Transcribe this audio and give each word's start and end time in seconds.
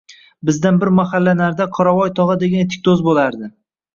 Bizdan 0.49 0.79
bir 0.83 0.89
mahalla 0.99 1.35
narida 1.41 1.67
Qoravoy 1.77 2.11
togʼa 2.21 2.39
degan 2.45 2.65
etikdoʼz 2.65 3.07
boʼlardi. 3.09 3.51